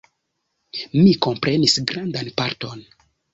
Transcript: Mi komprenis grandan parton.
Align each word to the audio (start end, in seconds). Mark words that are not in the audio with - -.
Mi 1.01 1.11
komprenis 1.25 1.77
grandan 1.93 2.33
parton. 2.41 2.83